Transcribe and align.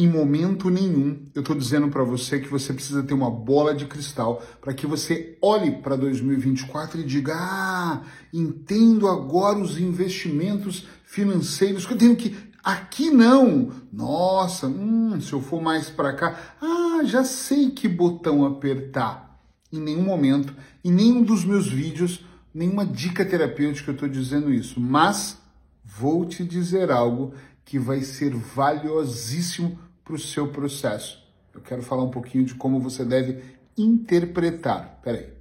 Em 0.00 0.08
momento 0.08 0.70
nenhum 0.70 1.26
eu 1.34 1.42
estou 1.42 1.54
dizendo 1.54 1.88
para 1.90 2.02
você 2.02 2.40
que 2.40 2.48
você 2.48 2.72
precisa 2.72 3.02
ter 3.02 3.12
uma 3.12 3.30
bola 3.30 3.74
de 3.74 3.84
cristal 3.84 4.42
para 4.58 4.72
que 4.72 4.86
você 4.86 5.36
olhe 5.42 5.72
para 5.72 5.94
2024 5.94 7.00
e 7.00 7.04
diga: 7.04 7.34
Ah, 7.36 8.00
entendo 8.32 9.06
agora 9.06 9.58
os 9.58 9.78
investimentos 9.78 10.88
financeiros 11.04 11.84
que 11.84 11.92
eu 11.92 11.98
tenho 11.98 12.16
que. 12.16 12.34
Aqui 12.64 13.10
não! 13.10 13.72
Nossa, 13.92 14.68
hum, 14.68 15.20
se 15.20 15.34
eu 15.34 15.42
for 15.42 15.60
mais 15.60 15.90
para 15.90 16.14
cá, 16.14 16.54
ah, 16.62 17.04
já 17.04 17.22
sei 17.22 17.70
que 17.70 17.86
botão 17.86 18.46
apertar. 18.46 19.38
Em 19.70 19.80
nenhum 19.80 20.04
momento, 20.04 20.54
em 20.82 20.90
nenhum 20.90 21.22
dos 21.22 21.44
meus 21.44 21.68
vídeos, 21.68 22.24
nenhuma 22.54 22.86
dica 22.86 23.22
terapêutica 23.22 23.90
eu 23.90 23.94
estou 23.94 24.08
dizendo 24.08 24.50
isso, 24.50 24.80
mas 24.80 25.36
vou 25.84 26.24
te 26.24 26.42
dizer 26.42 26.90
algo 26.90 27.34
que 27.66 27.78
vai 27.78 28.00
ser 28.00 28.34
valiosíssimo 28.34 29.78
para 30.10 30.16
o 30.16 30.18
seu 30.18 30.48
processo. 30.48 31.22
Eu 31.54 31.60
quero 31.60 31.82
falar 31.82 32.02
um 32.02 32.10
pouquinho 32.10 32.44
de 32.44 32.54
como 32.54 32.80
você 32.80 33.04
deve 33.04 33.42
interpretar. 33.78 34.98
Peraí. 35.02 35.32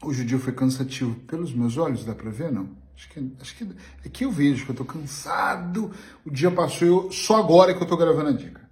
Hoje 0.00 0.22
o 0.22 0.24
dia 0.24 0.38
foi 0.38 0.52
cansativo. 0.52 1.14
Pelos 1.26 1.52
meus 1.52 1.76
olhos, 1.76 2.04
dá 2.04 2.14
para 2.14 2.30
ver, 2.30 2.52
não? 2.52 2.70
Acho 2.94 3.08
que, 3.08 3.32
acho 3.40 3.56
que 3.56 3.68
é 4.04 4.08
que 4.08 4.24
eu 4.24 4.30
vejo 4.30 4.64
que 4.64 4.70
eu 4.70 4.76
tô 4.76 4.84
cansado. 4.84 5.92
O 6.24 6.30
dia 6.30 6.50
passou, 6.52 6.86
eu, 6.86 7.12
só 7.12 7.38
agora 7.38 7.74
que 7.74 7.82
eu 7.82 7.88
tô 7.88 7.96
gravando 7.96 8.28
a 8.28 8.32
dica. 8.32 8.62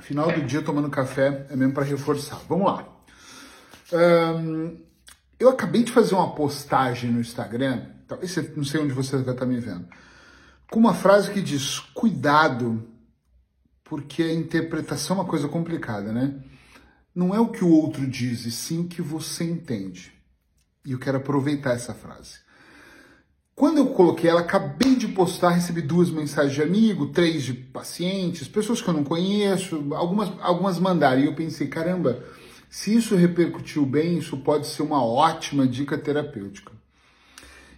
Final 0.00 0.32
do 0.32 0.42
dia 0.42 0.62
tomando 0.62 0.88
café 0.88 1.46
é 1.50 1.56
mesmo 1.56 1.74
para 1.74 1.84
reforçar. 1.84 2.40
Vamos 2.48 2.66
lá. 2.66 2.88
Eu 5.38 5.50
acabei 5.50 5.82
de 5.82 5.92
fazer 5.92 6.14
uma 6.14 6.34
postagem 6.34 7.10
no 7.10 7.20
Instagram, 7.20 7.86
talvez 8.08 8.34
não 8.56 8.64
sei 8.64 8.80
onde 8.80 8.92
você 8.94 9.18
vai 9.18 9.34
estar 9.34 9.44
me 9.44 9.60
vendo 9.60 9.86
com 10.70 10.78
uma 10.78 10.94
frase 10.94 11.30
que 11.30 11.40
diz: 11.40 11.78
cuidado, 11.94 12.86
porque 13.84 14.22
a 14.22 14.34
interpretação 14.34 15.16
é 15.16 15.20
uma 15.20 15.28
coisa 15.28 15.48
complicada, 15.48 16.12
né? 16.12 16.34
Não 17.14 17.34
é 17.34 17.40
o 17.40 17.48
que 17.48 17.64
o 17.64 17.70
outro 17.70 18.06
diz, 18.06 18.44
e 18.44 18.50
sim 18.50 18.86
que 18.86 19.00
você 19.00 19.44
entende. 19.44 20.12
E 20.84 20.92
eu 20.92 20.98
quero 20.98 21.16
aproveitar 21.16 21.72
essa 21.72 21.94
frase. 21.94 22.46
Quando 23.54 23.78
eu 23.78 23.86
coloquei 23.86 24.28
ela, 24.28 24.42
acabei 24.42 24.96
de 24.96 25.08
postar, 25.08 25.48
recebi 25.48 25.80
duas 25.80 26.10
mensagens 26.10 26.54
de 26.54 26.62
amigo, 26.62 27.06
três 27.06 27.42
de 27.42 27.54
pacientes, 27.54 28.46
pessoas 28.46 28.82
que 28.82 28.88
eu 28.88 28.92
não 28.92 29.02
conheço, 29.02 29.94
algumas, 29.94 30.30
algumas 30.42 30.78
mandaram. 30.78 31.22
E 31.22 31.24
eu 31.24 31.34
pensei, 31.34 31.66
caramba, 31.66 32.22
se 32.68 32.94
isso 32.94 33.16
repercutiu 33.16 33.86
bem, 33.86 34.18
isso 34.18 34.36
pode 34.36 34.66
ser 34.66 34.82
uma 34.82 35.02
ótima 35.02 35.66
dica 35.66 35.96
terapêutica. 35.96 36.75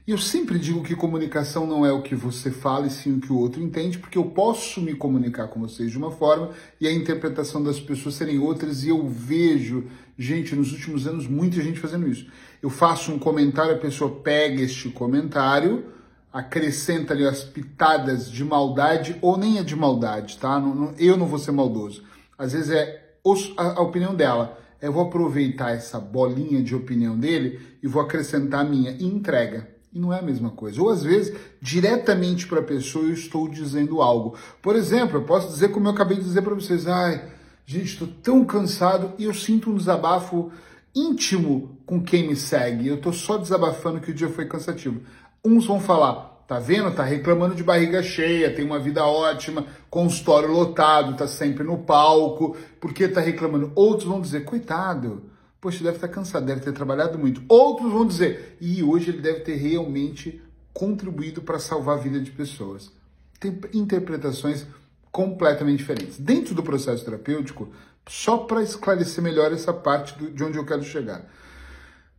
E 0.08 0.10
eu 0.10 0.16
sempre 0.16 0.58
digo 0.58 0.82
que 0.82 0.96
comunicação 0.96 1.66
não 1.66 1.84
é 1.84 1.92
o 1.92 2.00
que 2.00 2.14
você 2.14 2.50
fala 2.50 2.86
e 2.86 2.90
sim 2.90 3.18
o 3.18 3.20
que 3.20 3.30
o 3.30 3.36
outro 3.36 3.62
entende, 3.62 3.98
porque 3.98 4.16
eu 4.16 4.24
posso 4.24 4.80
me 4.80 4.94
comunicar 4.94 5.48
com 5.48 5.60
vocês 5.60 5.90
de 5.90 5.98
uma 5.98 6.10
forma 6.10 6.52
e 6.80 6.88
a 6.88 6.90
interpretação 6.90 7.62
das 7.62 7.78
pessoas 7.78 8.14
serem 8.14 8.38
outras, 8.38 8.84
e 8.84 8.88
eu 8.88 9.06
vejo, 9.06 9.84
gente, 10.16 10.56
nos 10.56 10.72
últimos 10.72 11.06
anos, 11.06 11.26
muita 11.26 11.60
gente 11.60 11.78
fazendo 11.78 12.08
isso. 12.08 12.26
Eu 12.62 12.70
faço 12.70 13.12
um 13.12 13.18
comentário, 13.18 13.74
a 13.74 13.78
pessoa 13.78 14.10
pega 14.22 14.62
este 14.62 14.88
comentário, 14.88 15.84
acrescenta 16.32 17.12
ali 17.12 17.26
as 17.26 17.44
pitadas 17.44 18.30
de 18.30 18.42
maldade, 18.42 19.14
ou 19.20 19.36
nem 19.36 19.58
é 19.58 19.62
de 19.62 19.76
maldade, 19.76 20.38
tá? 20.38 20.58
eu 20.98 21.18
não 21.18 21.26
vou 21.26 21.38
ser 21.38 21.52
maldoso. 21.52 22.02
Às 22.38 22.54
vezes 22.54 22.70
é 22.70 23.12
a 23.58 23.82
opinião 23.82 24.14
dela. 24.14 24.58
Eu 24.80 24.90
vou 24.90 25.02
aproveitar 25.02 25.72
essa 25.72 26.00
bolinha 26.00 26.62
de 26.62 26.74
opinião 26.74 27.14
dele 27.18 27.60
e 27.82 27.86
vou 27.86 28.00
acrescentar 28.00 28.64
a 28.64 28.64
minha 28.64 28.92
e 28.92 29.04
entrega. 29.04 29.76
E 29.98 30.00
não 30.00 30.12
é 30.12 30.20
a 30.20 30.22
mesma 30.22 30.50
coisa. 30.50 30.80
Ou 30.80 30.90
às 30.90 31.02
vezes, 31.02 31.34
diretamente 31.60 32.46
para 32.46 32.60
a 32.60 32.62
pessoa, 32.62 33.04
eu 33.04 33.12
estou 33.12 33.48
dizendo 33.48 34.00
algo. 34.00 34.36
Por 34.62 34.76
exemplo, 34.76 35.18
eu 35.18 35.24
posso 35.24 35.48
dizer 35.48 35.70
como 35.70 35.88
eu 35.88 35.90
acabei 35.90 36.16
de 36.16 36.22
dizer 36.22 36.42
para 36.42 36.54
vocês: 36.54 36.86
ai, 36.86 37.28
gente, 37.66 37.86
estou 37.86 38.06
tão 38.22 38.44
cansado 38.44 39.12
e 39.18 39.24
eu 39.24 39.34
sinto 39.34 39.70
um 39.70 39.76
desabafo 39.76 40.52
íntimo 40.94 41.76
com 41.84 42.00
quem 42.00 42.28
me 42.28 42.36
segue. 42.36 42.86
Eu 42.86 42.94
estou 42.94 43.12
só 43.12 43.36
desabafando 43.38 44.00
que 44.00 44.12
o 44.12 44.14
dia 44.14 44.28
foi 44.28 44.46
cansativo. 44.46 45.00
Uns 45.44 45.66
vão 45.66 45.80
falar, 45.80 46.44
tá 46.46 46.60
vendo? 46.60 46.94
Tá 46.94 47.02
reclamando 47.02 47.56
de 47.56 47.64
barriga 47.64 48.00
cheia, 48.00 48.54
tem 48.54 48.64
uma 48.64 48.78
vida 48.78 49.04
ótima, 49.04 49.66
consultório 49.90 50.52
lotado, 50.52 51.16
tá 51.16 51.26
sempre 51.26 51.64
no 51.64 51.78
palco, 51.78 52.56
por 52.80 52.92
que 52.92 53.08
tá 53.08 53.20
reclamando? 53.20 53.72
Outros 53.74 54.08
vão 54.08 54.20
dizer, 54.20 54.44
coitado, 54.44 55.24
Poxa, 55.60 55.82
deve 55.82 55.96
estar 55.96 56.08
cansado, 56.08 56.46
deve 56.46 56.60
ter 56.60 56.72
trabalhado 56.72 57.18
muito. 57.18 57.42
Outros 57.48 57.92
vão 57.92 58.06
dizer, 58.06 58.56
e 58.60 58.82
hoje 58.82 59.10
ele 59.10 59.20
deve 59.20 59.40
ter 59.40 59.56
realmente 59.56 60.40
contribuído 60.72 61.42
para 61.42 61.58
salvar 61.58 61.98
a 61.98 62.00
vida 62.00 62.20
de 62.20 62.30
pessoas. 62.30 62.92
Tem 63.40 63.58
interpretações 63.74 64.66
completamente 65.10 65.78
diferentes. 65.78 66.18
Dentro 66.18 66.54
do 66.54 66.62
processo 66.62 67.04
terapêutico, 67.04 67.68
só 68.08 68.38
para 68.38 68.62
esclarecer 68.62 69.22
melhor 69.22 69.52
essa 69.52 69.72
parte 69.72 70.16
do, 70.16 70.30
de 70.30 70.44
onde 70.44 70.56
eu 70.56 70.64
quero 70.64 70.84
chegar. 70.84 71.24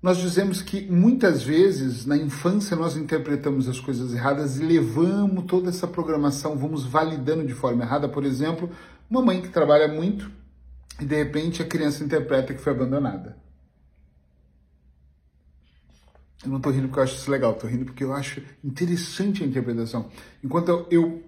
Nós 0.02 0.18
dizemos 0.18 0.62
que 0.62 0.90
muitas 0.90 1.42
vezes 1.44 2.06
na 2.06 2.16
infância 2.18 2.76
nós 2.76 2.96
interpretamos 2.96 3.68
as 3.68 3.80
coisas 3.80 4.14
erradas 4.14 4.58
e 4.58 4.64
levamos 4.64 5.46
toda 5.46 5.70
essa 5.70 5.88
programação, 5.88 6.58
vamos 6.58 6.86
validando 6.86 7.46
de 7.46 7.54
forma 7.54 7.84
errada. 7.84 8.08
Por 8.08 8.26
exemplo, 8.26 8.70
uma 9.10 9.22
mãe 9.22 9.42
que 9.42 9.50
trabalha 9.50 9.88
muito 9.88 10.32
e 11.00 11.06
de 11.06 11.16
repente 11.16 11.62
a 11.62 11.66
criança 11.66 12.04
interpreta 12.04 12.54
que 12.54 12.62
foi 12.62 12.74
abandonada. 12.74 13.38
Eu 16.44 16.50
não 16.50 16.58
estou 16.58 16.72
rindo 16.72 16.88
porque 16.88 17.00
eu 17.00 17.04
acho 17.04 17.16
isso 17.16 17.30
legal, 17.30 17.52
estou 17.52 17.70
rindo 17.70 17.86
porque 17.86 18.04
eu 18.04 18.14
acho 18.14 18.42
interessante 18.64 19.44
a 19.44 19.48
interpretação. 19.48 20.10
Enquanto 20.44 20.70
eu, 20.70 20.88
eu 20.90 21.24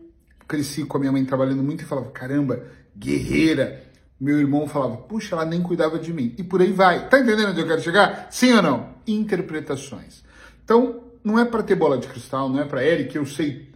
cresci 0.47 0.85
com 0.85 0.97
a 0.97 0.99
minha 0.99 1.11
mãe 1.11 1.25
trabalhando 1.25 1.63
muito 1.63 1.83
e 1.83 1.85
falava, 1.85 2.11
caramba, 2.11 2.65
guerreira. 2.97 3.83
Meu 4.19 4.39
irmão 4.39 4.67
falava, 4.67 4.97
puxa, 4.97 5.35
ela 5.35 5.45
nem 5.45 5.61
cuidava 5.61 5.97
de 5.97 6.13
mim. 6.13 6.33
E 6.37 6.43
por 6.43 6.61
aí 6.61 6.71
vai. 6.71 7.09
Tá 7.09 7.19
entendendo 7.19 7.49
onde 7.49 7.59
eu 7.59 7.67
quero 7.67 7.81
chegar? 7.81 8.27
Sim 8.31 8.53
ou 8.53 8.61
não? 8.61 8.95
Interpretações. 9.05 10.23
Então, 10.63 11.03
não 11.23 11.39
é 11.39 11.43
para 11.43 11.63
ter 11.63 11.75
bola 11.75 11.97
de 11.97 12.07
cristal, 12.07 12.47
não 12.47 12.61
é 12.61 12.65
para 12.65 12.85
Eric, 12.85 13.15
eu 13.15 13.25
sei. 13.25 13.69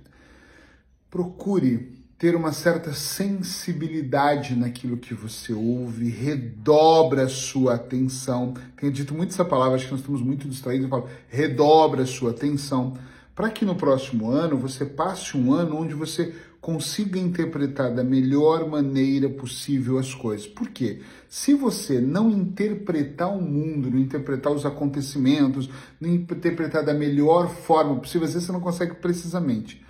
Procure 1.10 1.95
ter 2.18 2.36
uma 2.36 2.54
certa 2.54 2.94
sensibilidade 2.94 4.56
naquilo 4.56 4.98
que 4.98 5.14
você 5.14 5.52
ouve, 5.52 6.10
redobra 6.10 7.24
a 7.24 7.30
sua 7.30 7.76
atenção. 7.76 8.54
Tenho 8.78 8.92
dito 8.92 9.14
muito 9.14 9.32
essa 9.32 9.44
palavra, 9.44 9.76
acho 9.76 9.86
que 9.86 9.92
nós 9.92 10.00
estamos 10.00 10.22
muito 10.22 10.48
distraídos, 10.48 10.86
eu 10.86 10.90
falo, 10.90 11.10
redobra 11.28 12.04
a 12.04 12.06
sua 12.06 12.32
atenção, 12.32 12.94
para 13.36 13.50
que 13.50 13.66
no 13.66 13.76
próximo 13.76 14.30
ano 14.30 14.58
você 14.58 14.86
passe 14.86 15.36
um 15.36 15.52
ano 15.52 15.78
onde 15.78 15.94
você 15.94 16.34
consiga 16.62 17.20
interpretar 17.20 17.94
da 17.94 18.04
melhor 18.04 18.68
maneira 18.68 19.30
possível 19.30 20.00
as 20.00 20.16
coisas. 20.16 20.48
Por 20.48 20.70
quê? 20.70 21.02
Se 21.30 21.54
você 21.54 22.00
não 22.00 22.32
interpretar 22.32 23.30
o 23.30 23.42
mundo, 23.42 23.92
não 23.92 24.00
interpretar 24.00 24.54
os 24.54 24.66
acontecimentos, 24.66 25.70
não 26.00 26.10
interpretar 26.10 26.84
da 26.84 26.94
melhor 26.94 27.50
forma 27.50 27.98
possível, 27.98 28.26
às 28.26 28.34
vezes 28.34 28.48
você 28.48 28.54
não 28.54 28.62
consegue 28.62 28.96
precisamente 28.96 29.86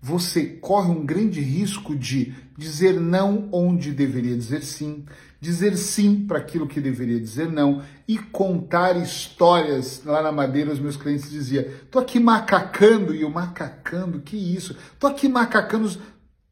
você 0.00 0.46
corre 0.46 0.90
um 0.90 1.04
grande 1.04 1.40
risco 1.40 1.94
de 1.94 2.34
dizer 2.56 2.98
não 2.98 3.48
onde 3.52 3.92
deveria 3.92 4.36
dizer 4.36 4.62
sim, 4.62 5.04
dizer 5.40 5.76
sim 5.76 6.26
para 6.26 6.38
aquilo 6.38 6.66
que 6.66 6.80
deveria 6.80 7.20
dizer 7.20 7.50
não 7.50 7.82
e 8.08 8.18
contar 8.18 8.96
histórias. 8.96 10.02
Lá 10.04 10.22
na 10.22 10.32
Madeira, 10.32 10.72
os 10.72 10.78
meus 10.78 10.96
clientes 10.96 11.30
diziam: 11.30 11.64
tô 11.90 11.98
aqui 11.98 12.18
macacando, 12.18 13.14
e 13.14 13.22
eu 13.22 13.30
macacando, 13.30 14.20
que 14.20 14.36
isso? 14.36 14.76
Tô 14.98 15.06
aqui 15.06 15.28
macacando. 15.28 15.90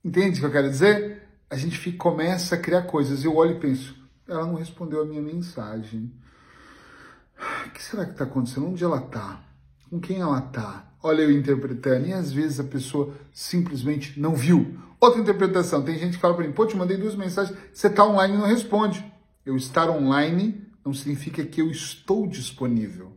Entende 0.04 0.38
o 0.38 0.40
que 0.40 0.46
eu 0.46 0.52
quero 0.52 0.70
dizer? 0.70 1.22
A 1.50 1.56
gente 1.56 1.78
fica, 1.78 1.98
começa 1.98 2.54
a 2.54 2.58
criar 2.58 2.82
coisas. 2.82 3.24
Eu 3.24 3.36
olho 3.36 3.52
e 3.56 3.60
penso: 3.60 3.94
ela 4.28 4.46
não 4.46 4.54
respondeu 4.54 5.02
a 5.02 5.06
minha 5.06 5.22
mensagem. 5.22 6.12
O 7.66 7.70
que 7.70 7.82
será 7.82 8.04
que 8.04 8.12
está 8.12 8.24
acontecendo? 8.24 8.66
Onde 8.66 8.84
ela 8.84 8.98
está? 8.98 9.47
Com 9.90 10.00
quem 10.00 10.20
ela 10.20 10.38
está? 10.38 10.88
olha 11.02 11.22
eu 11.22 11.30
interpretando, 11.30 12.06
e 12.06 12.12
às 12.12 12.32
vezes 12.32 12.60
a 12.60 12.64
pessoa 12.64 13.14
simplesmente 13.32 14.18
não 14.18 14.34
viu. 14.34 14.78
Outra 15.00 15.20
interpretação, 15.20 15.82
tem 15.82 15.98
gente 15.98 16.16
que 16.16 16.20
fala 16.20 16.34
para 16.34 16.46
mim, 16.46 16.52
pô, 16.52 16.66
te 16.66 16.76
mandei 16.76 16.96
duas 16.96 17.14
mensagens, 17.14 17.56
você 17.72 17.86
está 17.86 18.04
online 18.04 18.34
e 18.34 18.38
não 18.38 18.46
responde. 18.46 19.04
Eu 19.46 19.56
estar 19.56 19.88
online 19.88 20.66
não 20.84 20.92
significa 20.92 21.44
que 21.44 21.60
eu 21.60 21.70
estou 21.70 22.26
disponível. 22.26 23.12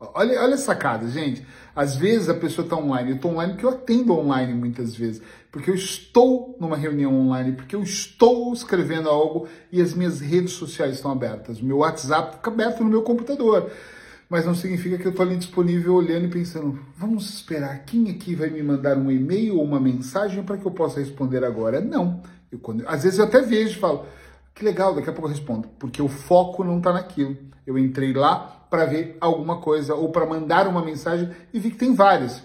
Olha, 0.00 0.42
olha 0.42 0.54
a 0.54 0.58
sacada, 0.58 1.08
gente. 1.08 1.46
Às 1.76 1.94
vezes 1.94 2.28
a 2.28 2.34
pessoa 2.34 2.66
está 2.66 2.76
online, 2.76 3.10
eu 3.10 3.16
estou 3.16 3.30
online 3.30 3.52
porque 3.52 3.64
eu 3.64 3.70
atendo 3.70 4.12
online 4.12 4.52
muitas 4.52 4.96
vezes, 4.96 5.22
porque 5.50 5.70
eu 5.70 5.76
estou 5.76 6.56
numa 6.58 6.76
reunião 6.76 7.14
online, 7.14 7.52
porque 7.52 7.76
eu 7.76 7.82
estou 7.84 8.52
escrevendo 8.52 9.08
algo 9.08 9.46
e 9.70 9.80
as 9.80 9.94
minhas 9.94 10.20
redes 10.20 10.54
sociais 10.54 10.96
estão 10.96 11.12
abertas. 11.12 11.60
O 11.60 11.64
meu 11.64 11.78
WhatsApp 11.78 12.36
fica 12.36 12.50
aberto 12.50 12.82
no 12.82 12.90
meu 12.90 13.02
computador 13.02 13.70
mas 14.32 14.46
não 14.46 14.54
significa 14.54 14.96
que 14.96 15.04
eu 15.04 15.10
estou 15.10 15.26
ali 15.26 15.36
disponível 15.36 15.94
olhando 15.94 16.24
e 16.24 16.30
pensando, 16.30 16.80
vamos 16.96 17.28
esperar, 17.28 17.84
quem 17.84 18.08
aqui 18.08 18.34
vai 18.34 18.48
me 18.48 18.62
mandar 18.62 18.96
um 18.96 19.10
e-mail 19.10 19.58
ou 19.58 19.62
uma 19.62 19.78
mensagem 19.78 20.42
para 20.42 20.56
que 20.56 20.64
eu 20.64 20.70
possa 20.70 21.00
responder 21.00 21.44
agora? 21.44 21.82
Não. 21.82 22.22
Eu, 22.50 22.58
quando, 22.58 22.82
às 22.88 23.02
vezes 23.02 23.18
eu 23.18 23.26
até 23.26 23.42
vejo 23.42 23.76
e 23.76 23.80
falo, 23.80 24.06
que 24.54 24.64
legal, 24.64 24.94
daqui 24.94 25.10
a 25.10 25.12
pouco 25.12 25.28
eu 25.28 25.32
respondo, 25.34 25.68
porque 25.78 26.00
o 26.00 26.08
foco 26.08 26.64
não 26.64 26.78
está 26.78 26.94
naquilo. 26.94 27.36
Eu 27.66 27.76
entrei 27.76 28.14
lá 28.14 28.38
para 28.70 28.86
ver 28.86 29.18
alguma 29.20 29.60
coisa 29.60 29.94
ou 29.94 30.10
para 30.10 30.24
mandar 30.24 30.66
uma 30.66 30.82
mensagem 30.82 31.28
e 31.52 31.60
vi 31.60 31.70
que 31.70 31.76
tem 31.76 31.94
várias. 31.94 32.42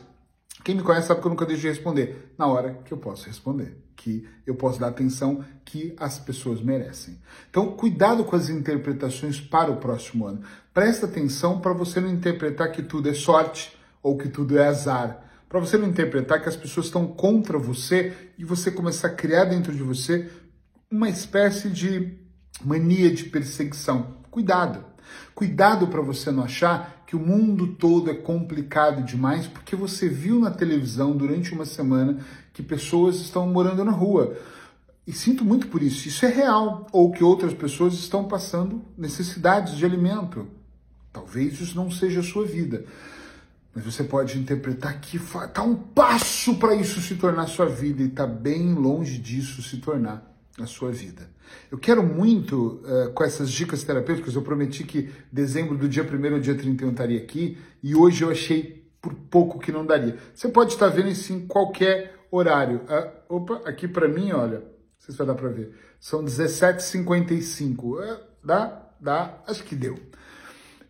Quem 0.65 0.75
me 0.75 0.83
conhece 0.83 1.07
sabe 1.07 1.21
que 1.21 1.27
eu 1.27 1.31
nunca 1.31 1.45
deixo 1.45 1.61
de 1.61 1.69
responder 1.69 2.33
na 2.37 2.47
hora 2.47 2.81
que 2.83 2.91
eu 2.91 2.97
posso 2.97 3.27
responder, 3.27 3.77
que 3.97 4.25
eu 4.45 4.55
posso 4.55 4.79
dar 4.79 4.87
atenção 4.87 5.43
que 5.65 5.93
as 5.97 6.19
pessoas 6.19 6.61
merecem. 6.61 7.19
Então, 7.49 7.71
cuidado 7.71 8.23
com 8.23 8.35
as 8.35 8.47
interpretações 8.47 9.41
para 9.41 9.71
o 9.71 9.77
próximo 9.77 10.25
ano. 10.25 10.41
Presta 10.73 11.07
atenção 11.07 11.59
para 11.59 11.73
você 11.73 11.99
não 11.99 12.09
interpretar 12.09 12.71
que 12.71 12.83
tudo 12.83 13.09
é 13.09 13.13
sorte 13.13 13.75
ou 14.01 14.17
que 14.17 14.29
tudo 14.29 14.57
é 14.57 14.67
azar. 14.67 15.25
Para 15.49 15.59
você 15.59 15.77
não 15.77 15.87
interpretar 15.87 16.41
que 16.41 16.47
as 16.47 16.55
pessoas 16.55 16.85
estão 16.85 17.07
contra 17.07 17.57
você 17.57 18.13
e 18.37 18.45
você 18.45 18.69
começar 18.69 19.07
a 19.07 19.15
criar 19.15 19.45
dentro 19.45 19.73
de 19.73 19.81
você 19.81 20.29
uma 20.89 21.09
espécie 21.09 21.69
de 21.69 22.17
mania 22.63 23.11
de 23.11 23.25
perseguição. 23.25 24.17
Cuidado. 24.29 24.85
Cuidado 25.33 25.87
para 25.87 26.01
você 26.01 26.31
não 26.31 26.43
achar 26.43 27.03
que 27.07 27.15
o 27.15 27.19
mundo 27.19 27.67
todo 27.67 28.11
é 28.11 28.13
complicado 28.13 29.03
demais 29.03 29.47
porque 29.47 29.75
você 29.75 30.09
viu 30.09 30.39
na 30.39 30.51
televisão 30.51 31.15
durante 31.15 31.53
uma 31.53 31.65
semana 31.65 32.19
que 32.57 32.63
pessoas 32.63 33.17
estão 33.17 33.45
morando 33.45 33.85
na 33.85 33.91
rua. 33.91 34.35
E 35.05 35.13
sinto 35.13 35.45
muito 35.45 35.67
por 35.67 35.83
isso. 35.83 36.07
Isso 36.07 36.25
é 36.25 36.29
real. 36.29 36.87
Ou 36.91 37.11
que 37.11 37.23
outras 37.23 37.53
pessoas 37.53 37.93
estão 37.93 38.27
passando 38.27 38.81
necessidades 38.97 39.77
de 39.77 39.85
alimento. 39.85 40.47
Talvez 41.13 41.61
isso 41.61 41.75
não 41.75 41.91
seja 41.91 42.21
a 42.21 42.23
sua 42.23 42.45
vida. 42.45 42.83
Mas 43.75 43.85
você 43.85 44.03
pode 44.03 44.39
interpretar 44.39 44.99
que 44.99 45.17
está 45.17 45.61
um 45.61 45.75
passo 45.75 46.55
para 46.55 46.73
isso 46.73 46.99
se 46.99 47.13
tornar 47.13 47.45
sua 47.45 47.67
vida 47.67 48.01
e 48.01 48.07
está 48.07 48.25
bem 48.25 48.73
longe 48.73 49.19
disso 49.19 49.61
se 49.61 49.77
tornar 49.77 50.35
a 50.59 50.65
sua 50.65 50.91
vida. 50.91 51.29
Eu 51.69 51.77
quero 51.77 52.01
muito, 52.01 52.81
uh, 52.83 53.13
com 53.13 53.23
essas 53.23 53.51
dicas 53.51 53.83
terapêuticas, 53.83 54.33
eu 54.33 54.41
prometi 54.41 54.83
que 54.83 55.11
dezembro 55.31 55.77
do 55.77 55.87
dia 55.87 56.01
1 56.01 56.33
ao 56.33 56.39
dia 56.39 56.55
31 56.55 56.89
estaria 56.89 57.19
aqui, 57.19 57.55
e 57.83 57.93
hoje 57.93 58.23
eu 58.23 58.31
achei 58.31 58.83
por 58.99 59.13
pouco 59.13 59.59
que 59.59 59.71
não 59.71 59.85
daria. 59.85 60.17
Você 60.33 60.49
pode 60.49 60.73
estar 60.73 60.87
vendo 60.87 61.09
isso 61.09 61.31
em 61.31 61.45
qualquer 61.45 62.16
horário. 62.31 62.81
Uh, 62.83 63.35
opa, 63.35 63.61
aqui 63.65 63.87
para 63.87 64.07
mim, 64.07 64.31
olha, 64.31 64.59
não 64.59 64.65
sei 64.99 65.11
se 65.11 65.17
vai 65.17 65.27
dar 65.27 65.35
para 65.35 65.49
ver, 65.49 65.73
são 65.99 66.23
17h55. 66.23 67.83
Uh, 67.83 68.01
é, 68.01 68.19
dá? 68.43 68.83
Dá? 68.99 69.37
Acho 69.47 69.63
que 69.63 69.75
deu. 69.75 69.97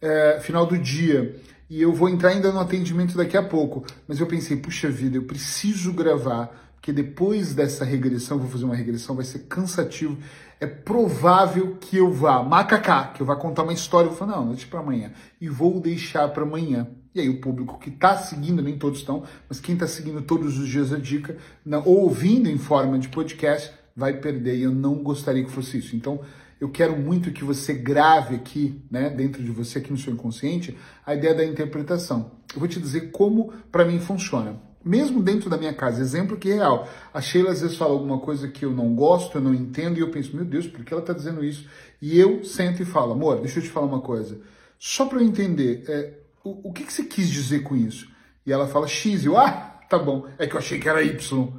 É, 0.01 0.39
final 0.39 0.65
do 0.65 0.77
dia. 0.77 1.39
E 1.69 1.81
eu 1.81 1.93
vou 1.93 2.07
entrar 2.07 2.29
ainda 2.29 2.51
no 2.51 2.59
atendimento 2.59 3.17
daqui 3.17 3.35
a 3.35 3.43
pouco. 3.43 3.85
Mas 4.07 4.19
eu 4.19 4.27
pensei, 4.27 4.55
puxa 4.55 4.89
vida, 4.89 5.17
eu 5.17 5.23
preciso 5.23 5.91
gravar 5.91 6.67
que 6.81 6.93
depois 6.93 7.53
dessa 7.53 7.83
regressão, 7.83 8.39
vou 8.39 8.49
fazer 8.49 8.63
uma 8.63 8.75
regressão, 8.75 9.15
vai 9.15 9.25
ser 9.25 9.39
cansativo. 9.39 10.17
É 10.59 10.65
provável 10.65 11.75
que 11.75 11.97
eu 11.97 12.11
vá, 12.11 12.41
macacá, 12.41 13.07
que 13.07 13.21
eu 13.21 13.25
vá 13.25 13.35
contar 13.35 13.63
uma 13.63 13.73
história, 13.73 14.07
eu 14.07 14.11
vou 14.11 14.17
falar, 14.17 14.37
não, 14.37 14.45
noite 14.45 14.67
para 14.67 14.79
amanhã. 14.79 15.11
E 15.41 15.49
vou 15.49 15.81
deixar 15.81 16.29
para 16.29 16.43
amanhã. 16.43 16.87
E 17.17 17.21
aí 17.21 17.29
o 17.29 17.41
público 17.41 17.79
que 17.79 17.89
está 17.89 18.15
seguindo, 18.17 18.61
nem 18.61 18.77
todos 18.77 18.99
estão, 18.99 19.23
mas 19.49 19.59
quem 19.59 19.73
está 19.73 19.87
seguindo 19.87 20.21
todos 20.21 20.57
os 20.59 20.67
dias 20.67 20.93
a 20.93 20.97
dica, 20.97 21.37
não, 21.65 21.83
ou 21.85 22.01
ouvindo 22.01 22.49
em 22.49 22.57
forma 22.57 22.97
de 22.99 23.09
podcast, 23.09 23.71
vai 23.95 24.13
perder. 24.13 24.57
E 24.57 24.63
eu 24.63 24.71
não 24.71 24.95
gostaria 24.95 25.43
que 25.43 25.51
fosse 25.51 25.79
isso. 25.79 25.95
Então, 25.95 26.21
eu 26.59 26.69
quero 26.69 26.95
muito 26.97 27.31
que 27.31 27.43
você 27.43 27.73
grave 27.73 28.35
aqui, 28.35 28.81
né, 28.89 29.09
dentro 29.09 29.43
de 29.43 29.51
você, 29.51 29.79
aqui 29.79 29.91
no 29.91 29.97
seu 29.97 30.13
inconsciente, 30.13 30.77
a 31.05 31.15
ideia 31.15 31.33
da 31.33 31.45
interpretação. 31.45 32.31
Eu 32.53 32.59
vou 32.59 32.67
te 32.67 32.79
dizer 32.79 33.11
como 33.11 33.51
para 33.71 33.85
mim 33.85 33.99
funciona 33.99 34.67
mesmo 34.87 35.21
dentro 35.21 35.49
da 35.49 35.57
minha 35.57 35.73
casa, 35.73 36.01
exemplo 36.01 36.37
que 36.37 36.49
é 36.49 36.55
real. 36.55 36.87
A 37.13 37.19
Sheila 37.19 37.51
às 37.51 37.61
vezes 37.61 37.75
fala 37.75 37.91
alguma 37.91 38.19
coisa 38.19 38.47
que 38.47 38.63
eu 38.63 38.71
não 38.71 38.95
gosto, 38.95 39.37
eu 39.37 39.41
não 39.41 39.53
entendo, 39.53 39.97
e 39.97 39.99
eu 39.99 40.09
penso, 40.09 40.33
meu 40.33 40.45
Deus, 40.45 40.65
por 40.65 40.85
que 40.85 40.93
ela 40.93 41.01
está 41.01 41.11
dizendo 41.11 41.43
isso? 41.43 41.67
E 42.01 42.17
eu 42.17 42.43
sento 42.45 42.81
e 42.81 42.85
falo, 42.85 43.11
amor, 43.11 43.41
deixa 43.41 43.59
eu 43.59 43.63
te 43.63 43.69
falar 43.69 43.85
uma 43.85 43.99
coisa. 43.99 44.39
Só 44.79 45.05
para 45.05 45.19
eu 45.19 45.25
entender, 45.25 45.83
é, 45.87 46.13
o, 46.47 46.69
o 46.69 46.73
que, 46.73 46.83
que 46.83 46.93
você 46.93 47.03
quis 47.03 47.29
dizer 47.29 47.63
com 47.63 47.75
isso? 47.75 48.09
E 48.45 48.51
ela 48.51 48.67
fala 48.67 48.87
X, 48.87 49.23
e 49.23 49.25
eu, 49.27 49.37
ah, 49.37 49.79
tá 49.89 49.99
bom, 49.99 50.25
é 50.37 50.47
que 50.47 50.55
eu 50.55 50.59
achei 50.59 50.79
que 50.79 50.87
era 50.87 51.03
Y. 51.03 51.53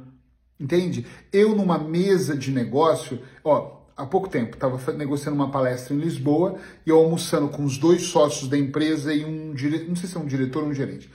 Entende? 0.59 1.05
Eu 1.31 1.55
numa 1.55 1.77
mesa 1.77 2.35
de 2.35 2.51
negócio, 2.51 3.19
ó, 3.43 3.79
há 3.95 4.05
pouco 4.05 4.27
tempo 4.29 4.55
estava 4.55 4.91
negociando 4.93 5.35
uma 5.35 5.51
palestra 5.51 5.93
em 5.93 5.99
Lisboa 5.99 6.57
e 6.85 6.89
eu 6.89 6.97
almoçando 6.97 7.49
com 7.49 7.63
os 7.63 7.77
dois 7.77 8.03
sócios 8.03 8.49
da 8.49 8.57
empresa 8.57 9.13
e 9.13 9.23
um 9.23 9.53
diretor, 9.53 9.87
não 9.87 9.95
sei 9.95 10.09
se 10.09 10.17
é 10.17 10.19
um 10.19 10.25
diretor 10.25 10.63
ou 10.63 10.69
um 10.69 10.73
gerente. 10.73 11.09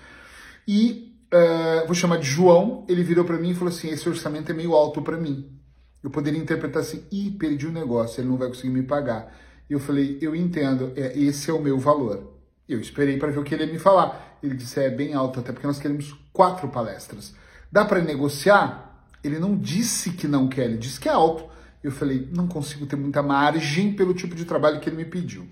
E 0.66 1.14
uh, 1.32 1.86
vou 1.86 1.94
chamar 1.94 2.18
de 2.18 2.26
João, 2.26 2.86
ele 2.88 3.02
virou 3.02 3.24
para 3.24 3.38
mim 3.38 3.50
e 3.50 3.54
falou 3.54 3.72
assim: 3.72 3.88
esse 3.90 4.08
orçamento 4.08 4.50
é 4.50 4.54
meio 4.54 4.74
alto 4.74 5.02
para 5.02 5.16
mim. 5.16 5.50
Eu 6.02 6.10
poderia 6.10 6.40
interpretar 6.40 6.82
assim: 6.82 7.04
ih, 7.10 7.30
perdi 7.32 7.66
o 7.66 7.70
um 7.70 7.72
negócio, 7.72 8.20
ele 8.20 8.28
não 8.28 8.36
vai 8.36 8.48
conseguir 8.48 8.72
me 8.72 8.82
pagar. 8.82 9.34
E 9.68 9.72
eu 9.72 9.80
falei: 9.80 10.18
eu 10.20 10.34
entendo, 10.34 10.92
é, 10.96 11.18
esse 11.18 11.50
é 11.50 11.54
o 11.54 11.60
meu 11.60 11.78
valor. 11.78 12.34
Eu 12.68 12.80
esperei 12.80 13.18
para 13.18 13.30
ver 13.30 13.38
o 13.38 13.44
que 13.44 13.54
ele 13.54 13.64
ia 13.64 13.72
me 13.72 13.78
falar. 13.78 14.38
Ele 14.42 14.54
disse: 14.54 14.80
é 14.80 14.90
bem 14.90 15.14
alto, 15.14 15.40
até 15.40 15.52
porque 15.52 15.66
nós 15.66 15.78
queremos 15.78 16.14
quatro 16.32 16.68
palestras. 16.68 17.34
Dá 17.70 17.84
para 17.84 18.00
negociar? 18.00 19.06
Ele 19.22 19.38
não 19.38 19.56
disse 19.56 20.10
que 20.10 20.28
não 20.28 20.48
quer, 20.48 20.64
ele 20.64 20.78
disse 20.78 21.00
que 21.00 21.08
é 21.08 21.12
alto. 21.12 21.48
Eu 21.82 21.92
falei: 21.92 22.28
não 22.34 22.46
consigo 22.46 22.86
ter 22.86 22.96
muita 22.96 23.22
margem 23.22 23.92
pelo 23.94 24.14
tipo 24.14 24.34
de 24.34 24.44
trabalho 24.44 24.80
que 24.80 24.88
ele 24.88 24.96
me 24.96 25.04
pediu. 25.04 25.48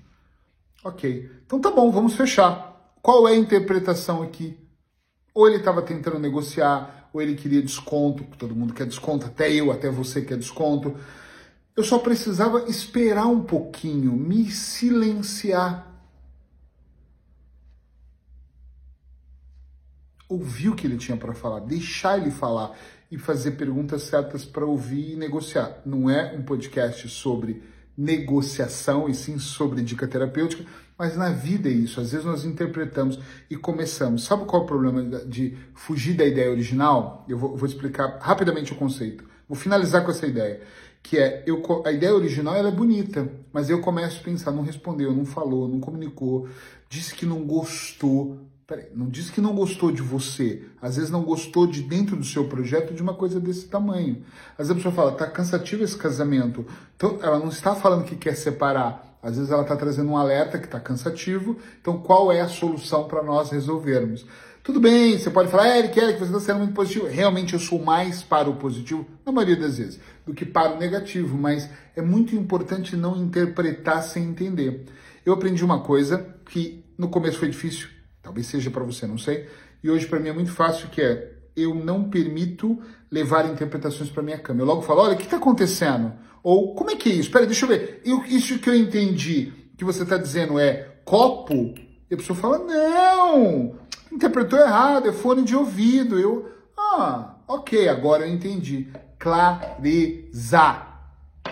Ok, 0.84 1.30
então 1.46 1.60
tá 1.60 1.70
bom, 1.70 1.90
vamos 1.92 2.14
fechar. 2.14 2.94
Qual 3.00 3.28
é 3.28 3.32
a 3.32 3.36
interpretação 3.36 4.22
aqui? 4.22 4.58
Ou 5.34 5.46
ele 5.46 5.58
estava 5.58 5.80
tentando 5.82 6.18
negociar, 6.18 7.08
ou 7.12 7.20
ele 7.20 7.34
queria 7.34 7.62
desconto, 7.62 8.24
todo 8.36 8.54
mundo 8.54 8.74
quer 8.74 8.86
desconto, 8.86 9.26
até 9.26 9.52
eu, 9.52 9.70
até 9.70 9.90
você 9.90 10.22
quer 10.22 10.36
desconto. 10.36 10.96
Eu 11.76 11.84
só 11.84 11.98
precisava 11.98 12.68
esperar 12.68 13.26
um 13.26 13.42
pouquinho, 13.42 14.12
me 14.12 14.50
silenciar. 14.50 15.91
Ouvir 20.32 20.70
o 20.70 20.74
que 20.74 20.86
ele 20.86 20.96
tinha 20.96 21.16
para 21.16 21.34
falar, 21.34 21.60
deixar 21.60 22.18
ele 22.18 22.30
falar 22.30 22.74
e 23.10 23.18
fazer 23.18 23.52
perguntas 23.52 24.04
certas 24.04 24.46
para 24.46 24.64
ouvir 24.64 25.12
e 25.12 25.16
negociar. 25.16 25.82
Não 25.84 26.08
é 26.08 26.32
um 26.34 26.42
podcast 26.42 27.06
sobre 27.10 27.62
negociação 27.96 29.10
e 29.10 29.14
sim 29.14 29.38
sobre 29.38 29.82
dica 29.82 30.08
terapêutica, 30.08 30.64
mas 30.98 31.14
na 31.14 31.28
vida 31.28 31.68
é 31.68 31.72
isso. 31.72 32.00
Às 32.00 32.12
vezes 32.12 32.24
nós 32.24 32.46
interpretamos 32.46 33.18
e 33.50 33.56
começamos. 33.56 34.24
Sabe 34.24 34.46
qual 34.46 34.62
é 34.62 34.64
o 34.64 34.68
problema 34.68 35.02
de 35.26 35.54
fugir 35.74 36.14
da 36.14 36.24
ideia 36.24 36.50
original? 36.50 37.26
Eu 37.28 37.36
vou, 37.36 37.54
vou 37.54 37.68
explicar 37.68 38.18
rapidamente 38.18 38.72
o 38.72 38.76
conceito. 38.76 39.24
Vou 39.46 39.58
finalizar 39.58 40.02
com 40.02 40.10
essa 40.10 40.26
ideia, 40.26 40.62
que 41.02 41.18
é 41.18 41.42
eu, 41.46 41.62
a 41.84 41.92
ideia 41.92 42.14
original 42.14 42.54
ela 42.54 42.68
é 42.68 42.72
bonita, 42.72 43.30
mas 43.52 43.68
eu 43.68 43.82
começo 43.82 44.20
a 44.20 44.24
pensar, 44.24 44.50
não 44.52 44.62
respondeu, 44.62 45.12
não 45.12 45.26
falou, 45.26 45.68
não 45.68 45.78
comunicou, 45.78 46.48
disse 46.88 47.14
que 47.14 47.26
não 47.26 47.44
gostou, 47.44 48.38
Peraí, 48.66 48.86
não 48.94 49.08
diz 49.08 49.28
que 49.28 49.40
não 49.40 49.54
gostou 49.54 49.90
de 49.90 50.00
você. 50.00 50.64
Às 50.80 50.96
vezes 50.96 51.10
não 51.10 51.22
gostou 51.22 51.66
de 51.66 51.82
dentro 51.82 52.16
do 52.16 52.24
seu 52.24 52.48
projeto 52.48 52.94
de 52.94 53.02
uma 53.02 53.14
coisa 53.14 53.40
desse 53.40 53.66
tamanho. 53.66 54.24
Às 54.52 54.68
vezes 54.68 54.72
a 54.72 54.74
pessoa 54.76 54.94
fala, 54.94 55.12
tá 55.12 55.26
cansativo 55.26 55.82
esse 55.82 55.96
casamento. 55.96 56.64
Então, 56.96 57.18
ela 57.22 57.38
não 57.38 57.48
está 57.48 57.74
falando 57.74 58.04
que 58.04 58.14
quer 58.14 58.34
separar. 58.34 59.18
Às 59.22 59.36
vezes 59.36 59.50
ela 59.50 59.62
está 59.62 59.76
trazendo 59.76 60.10
um 60.10 60.16
alerta 60.16 60.58
que 60.58 60.66
está 60.66 60.80
cansativo. 60.80 61.56
Então, 61.80 61.98
qual 61.98 62.30
é 62.30 62.40
a 62.40 62.48
solução 62.48 63.04
para 63.04 63.22
nós 63.22 63.50
resolvermos? 63.50 64.24
Tudo 64.62 64.78
bem, 64.78 65.18
você 65.18 65.28
pode 65.28 65.50
falar, 65.50 65.76
Eric, 65.76 65.98
Eric, 65.98 66.20
você 66.20 66.26
está 66.26 66.38
sendo 66.38 66.60
muito 66.60 66.74
positivo. 66.74 67.08
Realmente 67.08 67.54
eu 67.54 67.58
sou 67.58 67.82
mais 67.82 68.22
para 68.22 68.48
o 68.48 68.54
positivo, 68.54 69.04
na 69.26 69.32
maioria 69.32 69.56
das 69.56 69.78
vezes, 69.78 69.98
do 70.24 70.32
que 70.32 70.44
para 70.44 70.76
o 70.76 70.78
negativo. 70.78 71.36
Mas 71.36 71.68
é 71.96 72.00
muito 72.00 72.36
importante 72.36 72.96
não 72.96 73.16
interpretar 73.16 74.04
sem 74.04 74.22
entender. 74.22 74.86
Eu 75.26 75.32
aprendi 75.32 75.64
uma 75.64 75.80
coisa 75.80 76.34
que 76.46 76.84
no 76.96 77.08
começo 77.08 77.38
foi 77.38 77.48
difícil, 77.48 77.88
Talvez 78.22 78.46
seja 78.46 78.70
para 78.70 78.84
você, 78.84 79.06
não 79.06 79.18
sei. 79.18 79.48
E 79.82 79.90
hoje 79.90 80.06
para 80.06 80.20
mim 80.20 80.28
é 80.28 80.32
muito 80.32 80.52
fácil 80.52 80.88
que 80.88 81.02
é 81.02 81.32
eu 81.54 81.74
não 81.74 82.08
permito 82.08 82.80
levar 83.10 83.46
interpretações 83.50 84.08
para 84.10 84.22
minha 84.22 84.38
cama. 84.38 84.62
Eu 84.62 84.66
logo 84.66 84.82
falo, 84.82 85.00
olha, 85.02 85.14
o 85.14 85.18
que 85.18 85.24
está 85.24 85.36
acontecendo? 85.36 86.12
Ou 86.42 86.74
como 86.74 86.90
é 86.90 86.96
que 86.96 87.10
é 87.10 87.12
isso? 87.12 87.28
Espera, 87.28 87.46
deixa 87.46 87.64
eu 87.64 87.68
ver. 87.68 88.00
Eu, 88.04 88.24
isso 88.24 88.58
que 88.58 88.70
eu 88.70 88.74
entendi 88.74 89.52
que 89.76 89.84
você 89.84 90.02
está 90.02 90.16
dizendo 90.16 90.58
é 90.58 90.96
copo? 91.04 91.74
E 92.10 92.14
a 92.14 92.16
pessoa 92.16 92.38
fala, 92.38 92.58
não, 92.58 93.76
interpretou 94.10 94.58
errado, 94.58 95.08
é 95.08 95.12
fone 95.12 95.42
de 95.42 95.54
ouvido. 95.54 96.18
Eu, 96.18 96.50
ah, 96.76 97.36
ok, 97.46 97.88
agora 97.88 98.26
eu 98.26 98.32
entendi. 98.32 98.88
Clarizar. 99.18 100.90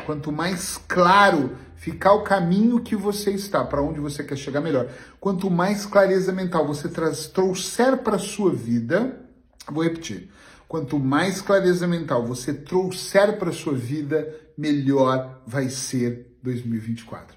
Quanto 0.06 0.32
mais 0.32 0.78
claro 0.88 1.56
ficar 1.80 2.12
o 2.12 2.22
caminho 2.22 2.82
que 2.82 2.94
você 2.94 3.30
está, 3.30 3.64
para 3.64 3.80
onde 3.80 4.00
você 4.00 4.22
quer 4.22 4.36
chegar 4.36 4.60
melhor. 4.60 4.86
Quanto 5.18 5.50
mais 5.50 5.86
clareza 5.86 6.30
mental 6.30 6.66
você 6.66 6.90
traz, 6.90 7.26
trouxer 7.26 7.96
para 7.96 8.16
a 8.16 8.18
sua 8.18 8.52
vida, 8.52 9.18
vou 9.66 9.82
repetir. 9.82 10.30
Quanto 10.68 10.98
mais 10.98 11.40
clareza 11.40 11.86
mental 11.86 12.26
você 12.26 12.52
trouxer 12.52 13.38
para 13.38 13.48
a 13.48 13.52
sua 13.52 13.72
vida, 13.72 14.28
melhor 14.58 15.40
vai 15.46 15.70
ser 15.70 16.36
2024. 16.42 17.34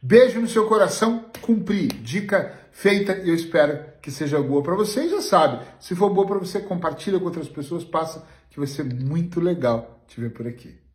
Beijo 0.00 0.40
no 0.40 0.48
seu 0.48 0.66
coração, 0.66 1.26
cumpri, 1.42 1.88
dica 1.88 2.58
feita 2.72 3.18
e 3.24 3.28
eu 3.28 3.34
espero 3.34 3.78
que 4.00 4.10
seja 4.10 4.40
boa 4.40 4.62
para 4.62 4.74
você. 4.74 5.04
E 5.04 5.10
já 5.10 5.20
sabe, 5.20 5.62
se 5.78 5.94
for 5.94 6.08
boa 6.08 6.26
para 6.26 6.38
você, 6.38 6.60
compartilha 6.60 7.18
com 7.18 7.26
outras 7.26 7.48
pessoas, 7.48 7.84
passa, 7.84 8.26
que 8.48 8.58
vai 8.58 8.66
ser 8.66 8.84
muito 8.84 9.38
legal 9.38 10.02
te 10.08 10.18
ver 10.18 10.30
por 10.30 10.46
aqui. 10.46 10.85